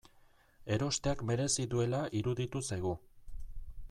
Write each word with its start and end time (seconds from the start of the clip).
Erosteak 0.77 1.21
merezi 1.31 1.67
duela 1.73 1.99
iruditu 2.21 2.63
zaigu. 2.71 2.95